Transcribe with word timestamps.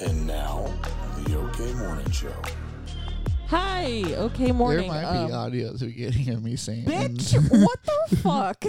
And 0.00 0.26
now, 0.26 0.66
the 1.24 1.36
OK 1.38 1.72
Morning 1.74 2.10
Show. 2.10 2.32
Hi. 3.48 4.02
Okay, 4.16 4.52
morning. 4.52 4.90
There 4.90 5.02
might 5.02 5.04
Um, 5.04 5.26
be 5.28 5.32
audio 5.32 5.76
to 5.76 5.86
getting 5.86 6.30
of 6.30 6.42
me 6.42 6.56
saying. 6.56 6.84
bitch, 6.84 7.34
what 7.62 7.78
the 8.10 8.16
fuck? 8.22 8.64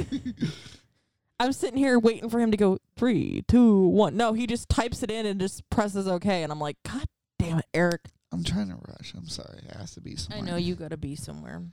I'm 1.39 1.51
sitting 1.53 1.77
here 1.77 1.97
waiting 1.99 2.29
for 2.29 2.39
him 2.39 2.51
to 2.51 2.57
go 2.57 2.77
three, 2.95 3.43
two, 3.47 3.87
one. 3.87 4.15
No, 4.15 4.33
he 4.33 4.45
just 4.47 4.69
types 4.69 5.01
it 5.03 5.09
in 5.11 5.25
and 5.25 5.39
just 5.39 5.67
presses 5.69 6.07
OK, 6.07 6.43
and 6.43 6.51
I'm 6.51 6.59
like, 6.59 6.77
God 6.83 7.05
damn 7.39 7.59
it, 7.59 7.65
Eric. 7.73 8.01
I'm 8.31 8.43
trying 8.43 8.69
to 8.69 8.77
rush. 8.87 9.13
I'm 9.15 9.27
sorry. 9.27 9.59
I 9.73 9.79
have 9.79 9.91
to 9.91 10.01
be 10.01 10.15
somewhere. 10.15 10.43
I 10.43 10.45
know 10.45 10.57
you 10.57 10.75
gotta 10.75 10.97
be 10.97 11.15
somewhere. 11.15 11.63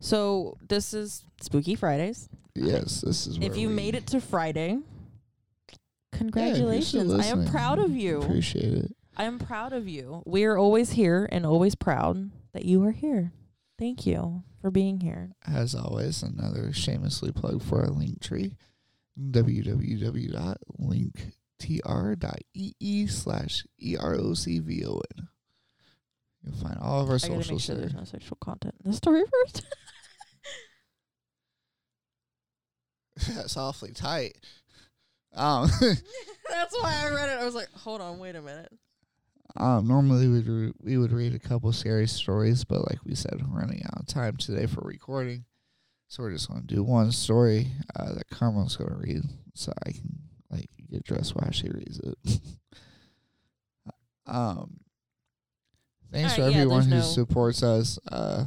So 0.00 0.56
this 0.68 0.92
is 0.94 1.24
Spooky 1.40 1.74
Fridays. 1.74 2.28
Yes, 2.54 3.00
this 3.02 3.26
is. 3.26 3.38
If 3.40 3.56
you 3.56 3.68
we- 3.68 3.74
made 3.74 3.94
it 3.94 4.06
to 4.08 4.20
Friday, 4.20 4.70
Yeah, 4.72 4.76
if 4.76 4.78
you're 4.78 5.78
still 6.02 6.09
congratulations. 6.20 7.12
I 7.12 7.24
am 7.26 7.46
proud 7.46 7.78
of 7.78 7.96
you. 7.96 8.20
Appreciate 8.20 8.72
it. 8.74 8.94
I 9.16 9.24
am 9.24 9.38
proud 9.38 9.72
of 9.72 9.88
you. 9.88 10.22
We 10.26 10.44
are 10.44 10.56
always 10.58 10.92
here 10.92 11.28
and 11.32 11.46
always 11.46 11.74
proud 11.74 12.30
that 12.52 12.64
you 12.64 12.84
are 12.84 12.92
here. 12.92 13.32
Thank 13.78 14.04
you 14.06 14.44
for 14.60 14.70
being 14.70 15.00
here. 15.00 15.32
As 15.46 15.74
always, 15.74 16.22
another 16.22 16.72
shamelessly 16.72 17.32
plug 17.32 17.62
for 17.62 17.80
our 17.80 17.88
link 17.90 18.20
tree 18.20 18.54
www.linktr.ee 21.60 23.06
slash 23.06 23.66
erocvon. 23.82 25.02
You'll 26.42 26.54
find 26.56 26.78
all 26.80 27.00
of 27.02 27.10
our 27.10 27.16
I 27.16 27.18
gotta 27.18 27.32
make 27.32 27.42
socials 27.44 27.62
sure 27.62 27.74
there. 27.76 27.82
there's 27.86 27.94
no 27.94 28.04
sexual 28.04 28.36
content 28.40 28.74
in 28.84 28.90
the 28.90 28.96
story 28.96 29.24
first. 29.44 29.66
That's 33.36 33.56
awfully 33.56 33.92
tight. 33.92 34.38
Um, 35.34 35.70
That's 36.50 36.80
why 36.80 37.02
I 37.04 37.10
read 37.14 37.28
it. 37.28 37.38
I 37.40 37.44
was 37.44 37.54
like, 37.54 37.70
hold 37.72 38.00
on, 38.00 38.18
wait 38.18 38.34
a 38.36 38.42
minute. 38.42 38.72
um, 39.56 39.86
normally 39.86 40.28
we'd 40.28 40.46
re- 40.48 40.72
we 40.82 40.98
would 40.98 41.12
read 41.12 41.34
a 41.34 41.38
couple 41.38 41.72
scary 41.72 42.06
stories, 42.08 42.64
but 42.64 42.80
like 42.88 42.98
we 43.04 43.14
said, 43.14 43.40
we're 43.40 43.60
running 43.60 43.82
out 43.86 44.00
of 44.00 44.06
time 44.06 44.36
today 44.36 44.66
for 44.66 44.80
recording, 44.82 45.44
so 46.08 46.22
we're 46.22 46.32
just 46.32 46.48
gonna 46.48 46.62
do 46.62 46.82
one 46.82 47.12
story 47.12 47.68
uh, 47.96 48.12
that 48.14 48.28
Carmel's 48.30 48.76
gonna 48.76 48.96
read, 48.96 49.22
so 49.54 49.72
I 49.86 49.92
can 49.92 50.18
like 50.50 50.68
get 50.90 51.04
dressed 51.04 51.34
while 51.36 51.50
she 51.52 51.68
reads 51.68 52.00
it. 52.00 52.40
um, 54.26 54.78
thanks 56.12 56.34
for 56.34 56.40
yeah, 56.42 56.48
everyone 56.48 56.82
who 56.82 56.96
no- 56.96 57.00
supports 57.00 57.62
us. 57.62 57.98
Uh, 58.10 58.44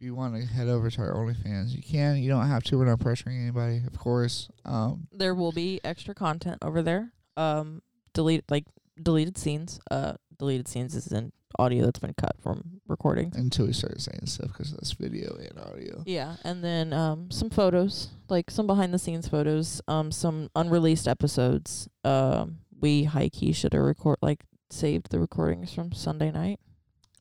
if 0.00 0.04
you 0.06 0.14
want 0.14 0.34
to 0.34 0.46
head 0.46 0.66
over 0.66 0.88
to 0.90 1.00
our 1.02 1.12
OnlyFans, 1.12 1.76
you 1.76 1.82
can. 1.82 2.16
You 2.16 2.30
don't 2.30 2.46
have 2.48 2.62
to. 2.64 2.78
We're 2.78 2.86
not 2.86 3.00
pressuring 3.00 3.38
anybody, 3.42 3.82
of 3.86 3.98
course. 3.98 4.48
Um, 4.64 5.06
There 5.12 5.34
will 5.34 5.52
be 5.52 5.78
extra 5.84 6.14
content 6.14 6.56
over 6.62 6.80
there. 6.80 7.12
Um, 7.36 7.82
delete 8.14 8.44
like 8.50 8.64
deleted 9.02 9.36
scenes. 9.36 9.78
Uh, 9.90 10.14
deleted 10.38 10.68
scenes 10.68 10.94
is 10.94 11.08
in 11.08 11.32
audio 11.58 11.84
that's 11.84 11.98
been 11.98 12.14
cut 12.14 12.34
from 12.40 12.80
recordings. 12.88 13.36
until 13.36 13.66
we 13.66 13.74
start 13.74 14.00
saying 14.00 14.20
stuff 14.24 14.48
because 14.48 14.72
that's 14.72 14.92
video 14.92 15.36
and 15.36 15.58
audio. 15.58 16.02
Yeah, 16.06 16.36
and 16.44 16.64
then 16.64 16.94
um 16.94 17.30
some 17.30 17.50
photos, 17.50 18.08
like 18.30 18.50
some 18.50 18.66
behind 18.66 18.94
the 18.94 18.98
scenes 18.98 19.28
photos, 19.28 19.82
um 19.86 20.12
some 20.12 20.48
unreleased 20.56 21.06
episodes. 21.08 21.90
Um 22.04 22.60
we 22.80 23.04
high 23.04 23.28
key 23.28 23.52
should 23.52 23.74
have 23.74 23.82
record 23.82 24.16
like 24.22 24.44
saved 24.70 25.10
the 25.10 25.18
recordings 25.18 25.74
from 25.74 25.92
Sunday 25.92 26.30
night. 26.30 26.58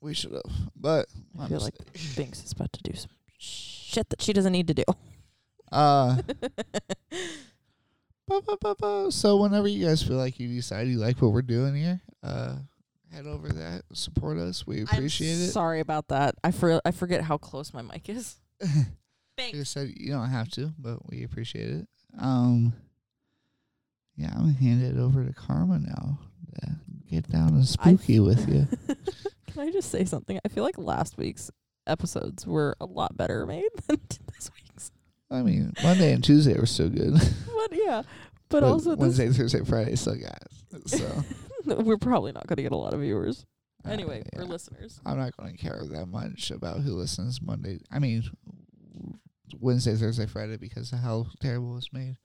We 0.01 0.13
should 0.13 0.31
have, 0.31 0.43
but 0.75 1.07
I 1.39 1.47
feel 1.47 1.59
like. 1.59 1.75
Binks 2.15 2.43
is 2.43 2.51
about 2.53 2.71
to 2.73 2.81
do 2.83 2.95
some 2.95 3.09
shit 3.37 4.09
that 4.09 4.21
she 4.21 4.31
doesn't 4.33 4.51
need 4.53 4.67
to 4.67 4.73
do. 4.73 4.83
uh, 5.71 6.21
bu- 8.27 8.41
bu- 8.41 8.57
bu- 8.61 8.75
bu- 8.75 9.11
so 9.11 9.37
whenever 9.37 9.67
you 9.67 9.85
guys 9.85 10.01
feel 10.03 10.17
like 10.17 10.39
you 10.39 10.47
decide 10.47 10.87
you 10.87 10.97
like 10.97 11.21
what 11.21 11.31
we're 11.31 11.41
doing 11.41 11.75
here, 11.75 11.99
uh, 12.23 12.55
head 13.11 13.25
over 13.25 13.49
that, 13.49 13.83
support 13.93 14.37
us. 14.37 14.65
We 14.65 14.83
appreciate 14.83 15.35
I'm 15.35 15.41
it. 15.43 15.51
Sorry 15.51 15.79
about 15.79 16.07
that. 16.09 16.35
I 16.43 16.51
for 16.51 16.79
I 16.85 16.91
forget 16.91 17.21
how 17.21 17.37
close 17.37 17.73
my 17.73 17.81
mic 17.81 18.09
is. 18.09 18.37
Like 19.37 19.55
I 19.55 19.63
said, 19.63 19.93
you 19.95 20.11
don't 20.11 20.27
have 20.29 20.49
to, 20.51 20.73
but 20.77 21.09
we 21.09 21.23
appreciate 21.23 21.69
it. 21.69 21.87
Um, 22.19 22.73
yeah, 24.17 24.31
I'm 24.35 24.41
gonna 24.41 24.51
hand 24.51 24.83
it 24.83 24.99
over 24.99 25.23
to 25.23 25.31
Karma 25.31 25.79
now. 25.79 26.19
To 26.61 26.71
get 27.09 27.29
down 27.29 27.53
and 27.53 27.65
spooky 27.65 28.19
with 28.19 28.49
you. 28.49 28.67
Can 29.59 29.67
I 29.67 29.71
just 29.71 29.91
say 29.91 30.05
something? 30.05 30.39
I 30.45 30.47
feel 30.47 30.63
like 30.63 30.77
last 30.77 31.17
week's 31.17 31.51
episodes 31.85 32.47
were 32.47 32.77
a 32.79 32.85
lot 32.85 33.17
better 33.17 33.45
made 33.45 33.67
than 33.87 33.99
this 34.33 34.49
week's. 34.55 34.89
I 35.29 35.41
mean, 35.41 35.73
Monday 35.83 36.13
and 36.13 36.23
Tuesday 36.23 36.57
were 36.57 36.65
so 36.65 36.87
good. 36.87 37.15
But 37.69 37.77
yeah, 37.77 38.03
but, 38.47 38.63
also 38.63 38.91
this, 38.91 38.99
Wednesday, 38.99 39.29
Thursday, 39.29 39.65
Friday 39.65 39.97
still 39.97 40.15
got. 40.15 40.43
So 40.85 41.23
we're 41.65 41.97
probably 41.97 42.31
not 42.31 42.47
going 42.47 42.55
to 42.55 42.63
get 42.63 42.71
a 42.71 42.77
lot 42.77 42.93
of 42.93 43.01
viewers. 43.01 43.45
uh, 43.85 43.89
Anyway, 43.89 44.23
yeah. 44.31 44.39
we're 44.39 44.45
listeners. 44.45 45.01
I'm 45.05 45.19
not 45.19 45.35
going 45.35 45.51
to 45.51 45.57
care 45.57 45.83
that 45.91 46.05
much 46.05 46.51
about 46.51 46.79
who 46.79 46.93
listens 46.93 47.41
Monday. 47.41 47.79
I 47.91 47.99
mean, 47.99 48.23
Wednesday, 49.59 49.97
Thursday, 49.97 50.25
Friday 50.25 50.55
because 50.55 50.93
of 50.93 50.99
how 50.99 51.27
terrible 51.41 51.77
it's 51.77 51.91
made. 51.91 52.15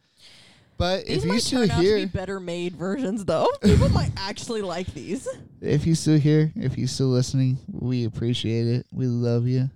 But 0.76 1.06
These 1.06 1.24
if 1.24 1.32
you 1.32 1.40
still 1.40 1.68
to 1.68 1.76
be 1.76 1.82
here, 1.82 2.06
better 2.06 2.40
made 2.40 2.74
versions, 2.76 3.24
though. 3.24 3.48
People 3.62 3.88
might 3.90 4.10
actually 4.16 4.62
like 4.62 4.92
these. 4.92 5.28
if 5.60 5.86
you 5.86 5.94
still 5.94 6.18
here, 6.18 6.52
if 6.56 6.76
you 6.76 6.86
still 6.86 7.08
listening, 7.08 7.58
we 7.70 8.04
appreciate 8.04 8.66
it. 8.66 8.86
We 8.90 9.06
love 9.06 9.46
you. 9.46 9.70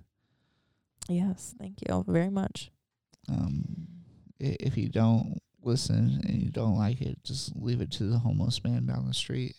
Yes, 1.07 1.55
thank 1.59 1.77
you 1.87 2.03
very 2.07 2.29
much. 2.29 2.71
Um, 3.29 3.87
if 4.39 4.77
you 4.77 4.89
don't 4.89 5.39
listen 5.63 6.21
and 6.27 6.41
you 6.41 6.51
don't 6.51 6.77
like 6.77 7.01
it, 7.01 7.23
just 7.23 7.55
leave 7.55 7.81
it 7.81 7.91
to 7.91 8.03
the 8.03 8.19
homeless 8.19 8.63
man 8.63 8.85
down 8.85 9.07
the 9.07 9.13
street. 9.13 9.55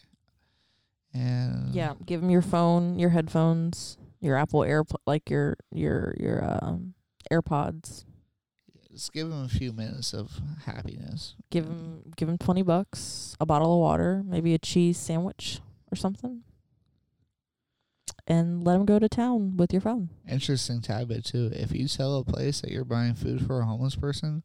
And 1.12 1.75
Yeah, 1.75 1.95
give 2.07 2.21
them 2.21 2.31
your 2.31 2.43
phone, 2.43 2.99
your 2.99 3.11
headphones, 3.11 3.99
your 4.21 4.37
Apple 4.37 4.62
Air, 4.62 4.84
like 5.07 5.28
your 5.28 5.57
your 5.72 6.15
your 6.19 6.45
um, 6.62 6.95
AirPods. 7.33 8.05
Just 8.93 9.12
give 9.12 9.28
him 9.28 9.45
a 9.45 9.49
few 9.49 9.73
minutes 9.73 10.12
of 10.12 10.31
happiness. 10.65 11.34
Give 11.51 11.67
them 11.67 12.03
give 12.17 12.28
them 12.28 12.39
twenty 12.39 12.62
bucks, 12.62 13.37
a 13.41 13.47
bottle 13.47 13.73
of 13.75 13.81
water, 13.81 14.23
maybe 14.25 14.55
a 14.55 14.59
cheese 14.59 14.99
sandwich 14.99 15.61
or 15.93 15.97
something, 15.97 16.43
and 18.27 18.65
let 18.65 18.75
them 18.75 18.84
go 18.87 18.99
to 18.99 19.09
town 19.09 19.56
with 19.56 19.73
your 19.73 19.83
phone. 19.83 20.11
Interesting 20.28 20.81
tidbit 20.81 21.25
too. 21.25 21.51
If 21.53 21.73
you 21.73 21.89
tell 21.89 22.19
a 22.19 22.25
place 22.25 22.61
that 22.61 22.71
you're 22.71 22.84
buying 22.84 23.15
food 23.15 23.47
for 23.47 23.61
a 23.61 23.65
homeless 23.65 23.97
person, 23.97 24.43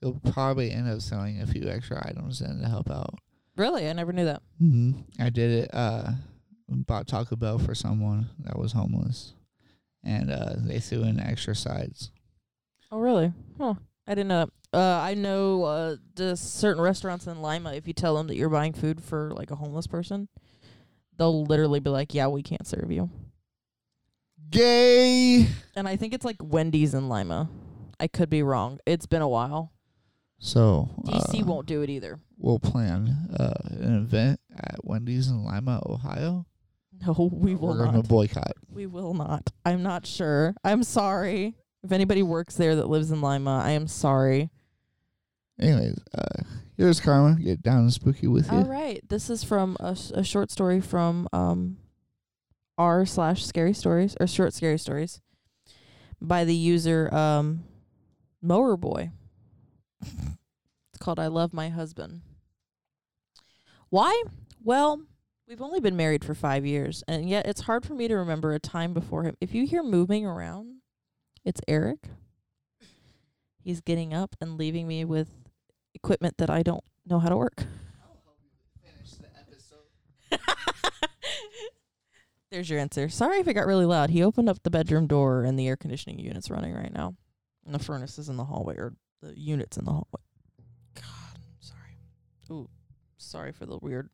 you'll 0.00 0.20
probably 0.32 0.70
end 0.70 0.88
up 0.88 1.00
selling 1.00 1.40
a 1.40 1.46
few 1.46 1.68
extra 1.68 2.06
items 2.08 2.40
in 2.40 2.60
to 2.60 2.68
help 2.68 2.90
out. 2.90 3.14
Really, 3.56 3.88
I 3.88 3.92
never 3.94 4.12
knew 4.12 4.26
that. 4.26 4.42
Mm-hmm. 4.60 5.22
I 5.22 5.30
did 5.30 5.50
it. 5.50 5.70
Uh, 5.72 6.12
bought 6.68 7.06
Taco 7.06 7.36
Bell 7.36 7.58
for 7.58 7.74
someone 7.74 8.28
that 8.40 8.58
was 8.58 8.72
homeless, 8.72 9.32
and 10.04 10.30
uh, 10.30 10.54
they 10.56 10.78
threw 10.78 11.04
in 11.04 11.20
extra 11.20 11.54
sides. 11.54 12.10
Oh, 12.96 13.00
really? 13.00 13.30
Huh. 13.58 13.74
I 14.06 14.14
didn't 14.14 14.28
know. 14.28 14.46
That. 14.72 14.78
Uh, 14.78 15.00
I 15.02 15.12
know 15.12 15.64
uh, 15.64 15.96
the 16.14 16.34
certain 16.34 16.82
restaurants 16.82 17.26
in 17.26 17.42
Lima. 17.42 17.74
If 17.74 17.86
you 17.86 17.92
tell 17.92 18.16
them 18.16 18.26
that 18.28 18.36
you're 18.36 18.48
buying 18.48 18.72
food 18.72 19.04
for 19.04 19.32
like 19.32 19.50
a 19.50 19.54
homeless 19.54 19.86
person, 19.86 20.28
they'll 21.18 21.44
literally 21.44 21.78
be 21.78 21.90
like, 21.90 22.14
"Yeah, 22.14 22.28
we 22.28 22.42
can't 22.42 22.66
serve 22.66 22.90
you." 22.90 23.10
Gay. 24.48 25.46
And 25.74 25.86
I 25.86 25.96
think 25.96 26.14
it's 26.14 26.24
like 26.24 26.36
Wendy's 26.40 26.94
in 26.94 27.10
Lima. 27.10 27.50
I 28.00 28.06
could 28.06 28.30
be 28.30 28.42
wrong. 28.42 28.78
It's 28.86 29.04
been 29.04 29.20
a 29.20 29.28
while. 29.28 29.72
So 30.38 30.88
DC 31.04 31.42
uh, 31.42 31.44
won't 31.44 31.66
do 31.66 31.82
it 31.82 31.90
either. 31.90 32.18
We'll 32.38 32.60
plan 32.60 33.14
uh, 33.38 33.52
an 33.72 33.94
event 33.94 34.40
at 34.56 34.76
Wendy's 34.84 35.28
in 35.28 35.44
Lima, 35.44 35.82
Ohio. 35.84 36.46
No, 37.06 37.28
we 37.30 37.54
will 37.54 37.76
We're 37.76 37.84
gonna 37.84 38.02
boycott. 38.02 38.52
We 38.70 38.86
will 38.86 39.12
not. 39.12 39.52
I'm 39.66 39.82
not 39.82 40.06
sure. 40.06 40.54
I'm 40.64 40.82
sorry. 40.82 41.56
If 41.82 41.92
anybody 41.92 42.22
works 42.22 42.56
there 42.56 42.76
that 42.76 42.88
lives 42.88 43.10
in 43.10 43.20
Lima, 43.20 43.60
I 43.64 43.70
am 43.70 43.86
sorry. 43.86 44.50
Anyways, 45.60 45.98
uh, 46.16 46.42
here's 46.76 47.00
Karma. 47.00 47.40
Get 47.40 47.62
down 47.62 47.78
and 47.80 47.92
spooky 47.92 48.26
with 48.26 48.50
you. 48.50 48.58
All 48.58 48.64
right. 48.64 49.00
This 49.08 49.30
is 49.30 49.44
from 49.44 49.76
a 49.80 50.24
short 50.24 50.50
story 50.50 50.80
from 50.80 51.28
um 51.32 51.78
r 52.78 53.06
slash 53.06 53.44
scary 53.46 53.72
stories 53.72 54.16
or 54.20 54.26
short 54.26 54.52
scary 54.52 54.76
stories 54.78 55.20
by 56.20 56.44
the 56.44 56.54
user 56.54 57.12
um 57.14 57.64
mower 58.42 58.76
boy. 58.76 59.10
It's 60.02 60.98
called 60.98 61.18
I 61.18 61.28
Love 61.28 61.52
My 61.54 61.68
Husband. 61.68 62.20
Why? 63.88 64.24
Well, 64.62 65.02
we've 65.48 65.62
only 65.62 65.80
been 65.80 65.96
married 65.96 66.24
for 66.24 66.34
five 66.34 66.66
years, 66.66 67.04
and 67.06 67.28
yet 67.28 67.46
it's 67.46 67.62
hard 67.62 67.86
for 67.86 67.94
me 67.94 68.08
to 68.08 68.16
remember 68.16 68.52
a 68.52 68.58
time 68.58 68.92
before 68.92 69.22
him. 69.22 69.36
If 69.40 69.54
you 69.54 69.66
hear 69.66 69.82
moving 69.82 70.26
around, 70.26 70.80
it's 71.46 71.60
Eric. 71.68 72.08
He's 73.62 73.80
getting 73.80 74.12
up 74.12 74.36
and 74.40 74.58
leaving 74.58 74.86
me 74.86 75.04
with 75.04 75.30
equipment 75.94 76.36
that 76.38 76.50
I 76.50 76.62
don't 76.62 76.84
know 77.06 77.18
how 77.20 77.28
to 77.28 77.36
work. 77.36 77.64
There's 82.50 82.68
your 82.68 82.78
answer. 82.78 83.08
Sorry 83.08 83.38
if 83.38 83.48
it 83.48 83.54
got 83.54 83.66
really 83.66 83.86
loud. 83.86 84.10
He 84.10 84.22
opened 84.22 84.48
up 84.48 84.62
the 84.62 84.70
bedroom 84.70 85.06
door 85.06 85.44
and 85.44 85.58
the 85.58 85.68
air 85.68 85.76
conditioning 85.76 86.18
unit's 86.18 86.50
running 86.50 86.74
right 86.74 86.92
now. 86.92 87.14
And 87.64 87.74
the 87.74 87.78
furnace 87.78 88.18
is 88.18 88.28
in 88.28 88.36
the 88.36 88.44
hallway 88.44 88.76
or 88.76 88.94
the 89.22 89.38
unit's 89.38 89.76
in 89.76 89.84
the 89.84 89.92
hallway. 89.92 90.22
God, 90.94 91.04
I'm 91.36 91.60
sorry. 91.60 91.98
Ooh, 92.50 92.68
sorry 93.18 93.52
for 93.52 93.66
the 93.66 93.78
weird 93.78 94.10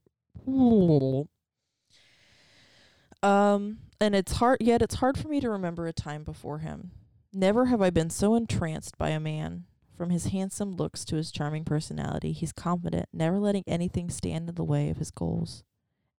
Um, 3.22 3.78
and 4.00 4.14
it's 4.14 4.32
hard, 4.32 4.58
yet 4.60 4.82
it's 4.82 4.96
hard 4.96 5.16
for 5.16 5.28
me 5.28 5.40
to 5.40 5.48
remember 5.48 5.86
a 5.86 5.92
time 5.92 6.24
before 6.24 6.58
him. 6.58 6.90
Never 7.34 7.66
have 7.66 7.80
I 7.80 7.88
been 7.88 8.10
so 8.10 8.34
entranced 8.34 8.98
by 8.98 9.08
a 9.08 9.18
man. 9.18 9.64
From 9.96 10.10
his 10.10 10.26
handsome 10.26 10.76
looks 10.76 11.02
to 11.06 11.16
his 11.16 11.32
charming 11.32 11.64
personality, 11.64 12.32
he's 12.32 12.52
confident, 12.52 13.08
never 13.10 13.38
letting 13.38 13.64
anything 13.66 14.10
stand 14.10 14.50
in 14.50 14.54
the 14.54 14.64
way 14.64 14.90
of 14.90 14.98
his 14.98 15.10
goals. 15.10 15.64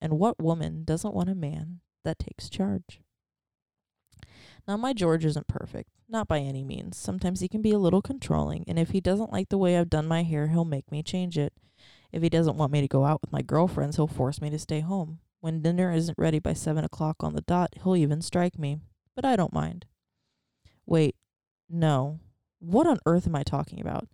And 0.01 0.17
what 0.17 0.41
woman 0.41 0.83
doesn't 0.83 1.13
want 1.13 1.29
a 1.29 1.35
man 1.35 1.81
that 2.03 2.17
takes 2.17 2.49
charge? 2.49 3.01
Now, 4.67 4.75
my 4.75 4.93
George 4.93 5.23
isn't 5.23 5.47
perfect, 5.47 5.89
not 6.09 6.27
by 6.27 6.39
any 6.39 6.63
means. 6.63 6.97
Sometimes 6.97 7.41
he 7.41 7.47
can 7.47 7.61
be 7.61 7.71
a 7.71 7.77
little 7.79 8.01
controlling, 8.01 8.63
and 8.67 8.79
if 8.79 8.89
he 8.89 8.99
doesn't 8.99 9.31
like 9.31 9.49
the 9.49 9.57
way 9.57 9.77
I've 9.77 9.91
done 9.91 10.07
my 10.07 10.23
hair, 10.23 10.47
he'll 10.47 10.65
make 10.65 10.91
me 10.91 11.03
change 11.03 11.37
it. 11.37 11.53
If 12.11 12.23
he 12.23 12.29
doesn't 12.29 12.57
want 12.57 12.71
me 12.71 12.81
to 12.81 12.87
go 12.87 13.05
out 13.05 13.21
with 13.21 13.31
my 13.31 13.43
girlfriends, 13.43 13.97
he'll 13.97 14.07
force 14.07 14.41
me 14.41 14.49
to 14.49 14.57
stay 14.57 14.79
home. 14.79 15.19
When 15.41 15.61
dinner 15.61 15.91
isn't 15.91 16.17
ready 16.17 16.39
by 16.39 16.53
seven 16.53 16.83
o'clock 16.83 17.17
on 17.19 17.35
the 17.35 17.41
dot, 17.41 17.75
he'll 17.83 17.95
even 17.95 18.21
strike 18.21 18.57
me. 18.57 18.79
But 19.15 19.25
I 19.25 19.35
don't 19.35 19.53
mind. 19.53 19.85
Wait, 20.85 21.15
no. 21.69 22.19
What 22.59 22.87
on 22.87 22.99
earth 23.05 23.27
am 23.27 23.35
I 23.35 23.43
talking 23.43 23.81
about? 23.81 24.07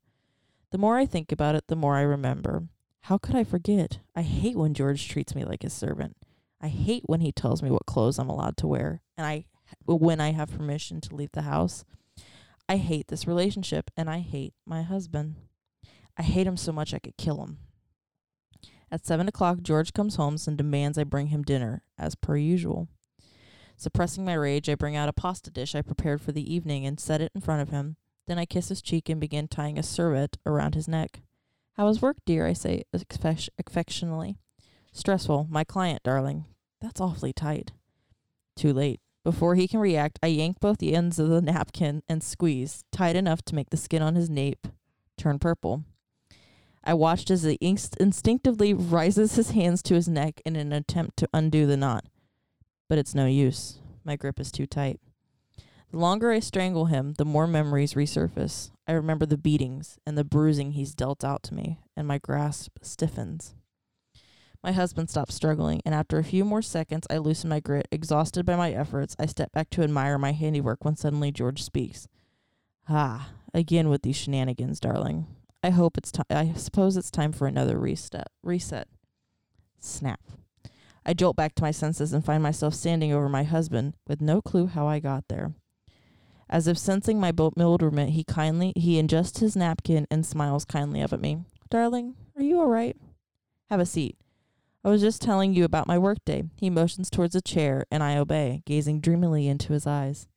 The 0.71 0.77
more 0.77 0.98
I 0.98 1.06
think 1.06 1.31
about 1.31 1.56
it, 1.56 1.68
the 1.68 1.75
more 1.75 1.95
I 1.95 2.01
remember. 2.01 2.68
How 3.01 3.18
could 3.18 3.36
I 3.36 3.44
forget? 3.44 4.00
I 4.16 4.21
hate 4.21 4.56
when 4.56 4.74
George 4.74 5.07
treats 5.07 5.33
me 5.33 5.44
like 5.44 5.63
his 5.63 5.74
servant. 5.74 6.16
I 6.62 6.68
hate 6.68 7.04
when 7.06 7.21
he 7.21 7.31
tells 7.31 7.63
me 7.63 7.71
what 7.71 7.86
clothes 7.86 8.19
I'm 8.19 8.30
allowed 8.30 8.57
to 8.57 8.68
wear, 8.68 9.01
and 9.18 9.25
I 9.25 9.45
when 9.86 10.19
I 10.19 10.31
have 10.31 10.51
permission 10.51 11.00
to 11.01 11.16
leave 11.16 11.31
the 11.31 11.44
house. 11.44 11.86
I 12.68 12.77
hate 12.77 13.07
this 13.07 13.25
relationship, 13.25 13.89
and 13.95 14.10
I 14.10 14.19
hate 14.19 14.54
my 14.65 14.83
husband. 14.83 15.36
I 16.18 16.24
hate 16.24 16.45
him 16.45 16.57
so 16.57 16.72
much 16.72 16.94
I 16.94 17.00
could 17.00 17.18
kill 17.18 17.42
him. 17.42 17.60
At 18.92 19.06
seven 19.06 19.27
o'clock, 19.27 19.62
George 19.62 19.94
comes 19.94 20.15
home 20.15 20.38
and 20.45 20.57
demands 20.57 20.98
I 20.98 21.04
bring 21.04 21.27
him 21.27 21.44
dinner, 21.44 21.83
as 21.98 22.15
per 22.15 22.36
usual. 22.36 22.89
Suppressing 23.80 24.26
my 24.26 24.34
rage, 24.34 24.68
I 24.68 24.76
bring 24.76 24.98
out 24.98 25.08
a 25.08 25.14
pasta 25.14 25.50
dish 25.50 25.74
I 25.74 25.81
prepared 25.81 26.20
for 26.20 26.34
the 26.34 26.54
evening 26.54 26.86
and 26.86 27.00
set 27.00 27.22
it 27.22 27.31
in 27.34 27.40
front 27.40 27.62
of 27.62 27.70
him. 27.70 27.96
Then 28.28 28.38
I 28.38 28.44
kiss 28.44 28.68
his 28.68 28.81
cheek 28.81 29.08
and 29.08 29.22
begin 29.22 29.48
tying 29.48 29.80
a 29.80 29.84
serviette 29.84 30.36
around 30.46 30.76
his 30.76 30.90
neck. 30.90 31.22
How 31.78 31.88
is 31.88 32.02
work, 32.02 32.18
dear? 32.26 32.46
I 32.46 32.52
say 32.52 32.84
affectionately. 33.58 34.36
Stressful. 34.92 35.48
My 35.50 35.64
client, 35.64 36.04
darling. 36.04 36.44
That's 36.81 37.00
awfully 37.00 37.31
tight. 37.31 37.72
Too 38.58 38.74
late. 38.74 39.00
Before 39.24 39.56
he 39.56 39.66
can 39.66 39.80
react, 39.80 40.20
I 40.22 40.28
yank 40.28 40.60
both 40.60 40.80
the 40.80 40.94
ends 40.94 41.18
of 41.18 41.30
the 41.30 41.42
napkin 41.42 42.04
and 42.10 42.22
squeeze, 42.22 42.84
tight 42.92 43.16
enough 43.16 43.44
to 43.44 43.56
make 43.56 43.70
the 43.70 43.78
skin 43.78 44.02
on 44.02 44.16
his 44.16 44.30
nape 44.30 44.68
turn 45.18 45.40
purple. 45.40 45.86
I 46.84 46.96
watched 46.96 47.32
as 47.32 47.44
he 47.44 47.58
inst- 47.62 47.96
instinctively 47.96 48.74
rises 48.74 49.36
his 49.36 49.52
hands 49.52 49.82
to 49.84 49.94
his 49.94 50.10
neck 50.10 50.42
in 50.46 50.58
an 50.58 50.74
attempt 50.74 51.16
to 51.20 51.30
undo 51.34 51.66
the 51.66 51.78
knot. 51.78 52.09
But 52.89 52.97
it's 52.97 53.15
no 53.15 53.27
use. 53.27 53.80
My 54.03 54.15
grip 54.18 54.39
is 54.39 54.51
too 54.51 54.65
tight. 54.65 55.00
The 55.91 55.97
longer 55.97 56.31
I 56.31 56.39
strangle 56.39 56.86
him, 56.86 57.13
the 57.18 57.25
more 57.25 57.47
memories 57.47 57.94
resurface. 57.94 58.71
I 58.88 58.91
remember 58.91 59.25
the 59.25 59.38
beatings 59.38 59.97
and 60.06 60.18
the 60.18 60.24
bruising 60.24 60.71
he's 60.71 60.94
dealt 60.94 61.24
out 61.24 61.44
to 61.44 61.53
me, 61.53 61.80
and 61.95 62.07
my 62.07 62.18
grasp 62.18 62.77
stiffens. 62.81 63.56
My 64.63 64.71
husband 64.71 65.09
stops 65.09 65.33
struggling, 65.33 65.81
and 65.86 65.95
after 65.95 66.18
a 66.18 66.24
few 66.24 66.44
more 66.44 66.62
seconds, 66.62 67.07
I 67.09 67.18
loosen 67.18 67.50
my 67.50 67.59
grip. 67.59 67.88
Exhausted 67.91 68.45
by 68.45 68.56
my 68.56 68.71
efforts, 68.71 69.15
I 69.18 69.25
step 69.25 69.51
back 69.51 69.69
to 69.71 69.83
admire 69.83 70.18
my 70.18 70.33
handiwork 70.33 70.83
when 70.83 70.95
suddenly 70.95 71.31
George 71.31 71.63
speaks. 71.63 72.07
Ah, 72.88 73.30
again 73.53 73.89
with 73.89 74.01
these 74.01 74.18
shenanigans, 74.18 74.80
darling. 74.80 75.27
I 75.63 75.69
hope 75.69 75.97
it's 75.97 76.12
time. 76.12 76.25
I 76.30 76.53
suppose 76.53 76.97
it's 76.97 77.12
time 77.12 77.31
for 77.31 77.47
another 77.47 77.80
reset. 77.80 78.27
Reset. 78.44 78.88
Snap. 79.80 80.21
I 81.06 81.13
jolt 81.13 81.36
back 81.36 81.56
to 81.56 81.63
my 81.63 81.72
senses 81.72 82.13
and 82.13 82.24
find 82.24 82.44
myself 82.44 82.74
standing 82.74 83.12
over 83.12 83.30
my 83.30 83.44
husband 83.44 83.96
with 84.07 84.22
no 84.22 84.42
clue 84.42 84.68
how 84.68 84.88
I 84.88 85.00
got 85.00 85.25
there. 85.28 85.54
As 86.50 86.68
if 86.68 86.78
sensing 86.78 87.19
my 87.19 87.31
bewilderment, 87.31 88.12
he 88.12 88.24
kindly 88.24 88.74
he 88.75 89.00
adjusts 89.00 89.40
his 89.40 89.56
napkin 89.56 90.07
and 90.10 90.25
smiles 90.25 90.66
kindly 90.66 91.01
up 91.01 91.13
at 91.13 91.22
me. 91.22 91.46
Darling, 91.69 92.16
are 92.36 92.44
you 92.44 92.60
all 92.60 92.68
right? 92.68 92.98
Have 93.69 93.80
a 93.80 93.86
seat. 93.86 94.18
I 94.84 94.90
was 94.90 95.01
just 95.01 95.22
telling 95.22 95.54
you 95.54 95.66
about 95.66 95.88
my 95.88 95.98
workday. 95.98 96.44
He 96.56 96.69
motions 96.69 97.10
towards 97.10 97.36
a 97.36 97.42
chair, 97.42 97.86
and 97.92 98.01
I 98.01 98.18
obey, 98.18 98.63
gazing 98.66 99.01
dreamily 99.01 99.48
into 99.48 99.74
his 99.74 99.86
eyes. 99.86 100.28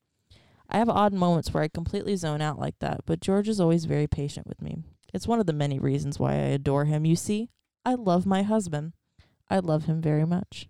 I 0.68 0.78
have 0.78 0.88
odd 0.88 1.12
moments 1.12 1.54
where 1.54 1.62
I 1.62 1.68
completely 1.68 2.16
zone 2.16 2.40
out 2.40 2.58
like 2.58 2.78
that, 2.80 3.02
but 3.06 3.20
George 3.20 3.48
is 3.48 3.60
always 3.60 3.84
very 3.84 4.06
patient 4.06 4.46
with 4.46 4.60
me. 4.60 4.78
It's 5.14 5.28
one 5.28 5.38
of 5.38 5.46
the 5.46 5.52
many 5.52 5.78
reasons 5.78 6.18
why 6.18 6.32
I 6.32 6.52
adore 6.56 6.86
him. 6.86 7.04
You 7.04 7.16
see, 7.16 7.50
I 7.84 7.94
love 7.94 8.26
my 8.26 8.42
husband. 8.42 8.94
I 9.50 9.58
love 9.58 9.84
him 9.84 10.00
very 10.00 10.24
much. 10.24 10.68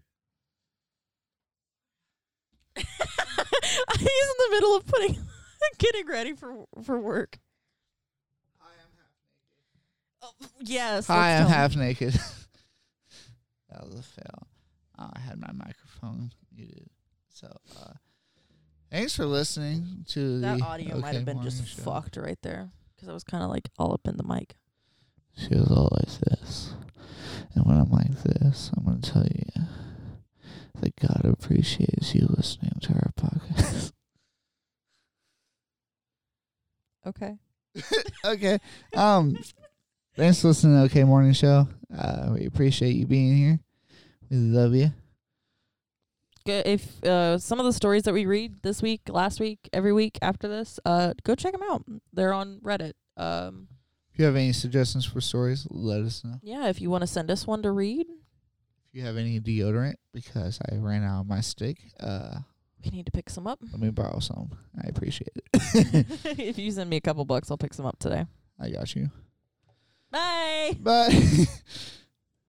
He's 2.76 2.84
in 2.86 4.36
the 4.38 4.48
middle 4.50 4.76
of 4.76 4.86
putting 4.86 5.18
getting 5.78 6.06
ready 6.06 6.32
for 6.34 6.64
for 6.82 6.98
work. 6.98 7.38
I 8.60 8.70
am 8.72 8.88
half 8.98 9.36
naked. 9.40 10.22
Oh, 10.22 10.64
yes. 10.64 11.10
I 11.10 11.30
am 11.32 11.42
tell 11.42 11.48
him. 11.48 11.54
half 11.54 11.76
naked. 11.76 12.12
that 13.70 13.84
was 13.84 13.94
a 13.98 14.02
fail. 14.02 14.46
Uh, 14.98 15.08
I 15.14 15.20
had 15.20 15.38
my 15.38 15.52
microphone 15.52 16.32
muted. 16.54 16.88
So, 17.28 17.48
uh, 17.80 17.92
thanks 18.90 19.14
for 19.16 19.26
listening 19.26 20.04
to 20.10 20.40
That 20.40 20.58
the 20.58 20.64
audio 20.64 20.98
might 20.98 21.14
have 21.14 21.24
been 21.24 21.42
just 21.42 21.66
Show. 21.66 21.82
fucked 21.82 22.16
right 22.16 22.38
there 22.42 22.70
because 22.94 23.08
I 23.08 23.12
was 23.12 23.24
kind 23.24 23.42
of 23.42 23.50
like 23.50 23.68
all 23.78 23.92
up 23.92 24.06
in 24.06 24.16
the 24.16 24.24
mic. 24.24 24.54
She 25.36 25.54
was 25.54 25.70
all 25.70 25.88
like 25.92 26.10
this. 26.20 26.74
And 27.54 27.64
when 27.66 27.76
I'm 27.76 27.90
like 27.90 28.22
this, 28.22 28.70
I'm 28.76 28.84
going 28.84 29.00
to 29.00 29.10
tell 29.10 29.24
you 29.24 29.62
that 30.80 30.96
God 30.96 31.22
appreciates 31.24 32.14
you 32.14 32.26
listening 32.36 32.72
to 32.82 32.92
our 32.94 33.12
podcast. 33.18 33.92
Okay. 37.04 37.36
okay. 38.24 38.58
Um, 38.94 39.36
thanks 40.16 40.40
for 40.40 40.48
listening 40.48 40.76
to 40.76 40.84
OK 40.84 41.02
Morning 41.02 41.32
Show. 41.32 41.66
Uh, 41.92 42.30
we 42.34 42.46
appreciate 42.46 42.94
you 42.94 43.06
being 43.06 43.36
here. 43.36 43.58
We 44.30 44.36
love 44.36 44.74
you. 44.74 44.92
If 46.46 47.02
uh, 47.04 47.38
some 47.38 47.60
of 47.60 47.66
the 47.66 47.72
stories 47.72 48.02
that 48.04 48.14
we 48.14 48.26
read 48.26 48.62
this 48.62 48.82
week, 48.82 49.02
last 49.08 49.40
week, 49.40 49.68
every 49.72 49.92
week 49.92 50.18
after 50.22 50.48
this, 50.48 50.80
uh, 50.84 51.14
go 51.24 51.34
check 51.34 51.52
them 51.52 51.62
out. 51.68 51.84
They're 52.12 52.32
on 52.32 52.60
Reddit. 52.62 52.92
Um, 53.16 53.68
If 54.12 54.18
you 54.18 54.24
have 54.26 54.36
any 54.36 54.52
suggestions 54.52 55.04
for 55.06 55.20
stories, 55.20 55.66
let 55.70 56.02
us 56.02 56.22
know. 56.22 56.34
yeah, 56.42 56.68
if 56.68 56.80
you 56.80 56.90
want 56.90 57.00
to 57.02 57.06
send 57.06 57.30
us 57.30 57.46
one 57.46 57.62
to 57.62 57.70
read, 57.70 58.06
If 58.08 58.92
you 58.92 59.02
have 59.04 59.16
any 59.16 59.40
deodorant, 59.40 59.94
because 60.12 60.58
I 60.70 60.76
ran 60.76 61.02
out 61.02 61.20
of 61.22 61.26
my 61.26 61.40
stick, 61.40 61.78
uh, 61.98 62.40
we 62.84 62.90
need 62.90 63.06
to 63.06 63.12
pick 63.12 63.30
some 63.30 63.46
up. 63.46 63.60
let 63.70 63.80
me 63.80 63.90
borrow 63.90 64.18
some. 64.18 64.50
I 64.76 64.88
appreciate 64.88 65.30
it. 65.36 66.06
if 66.38 66.58
you 66.58 66.70
send 66.72 66.90
me 66.90 66.96
a 66.96 67.00
couple 67.00 67.24
bucks, 67.24 67.50
I'll 67.50 67.56
pick 67.56 67.72
some 67.72 67.86
up 67.86 67.98
today. 67.98 68.26
I 68.60 68.70
got 68.70 68.94
you. 68.94 69.10
Bye. 70.10 70.76
Bye. 70.80 71.46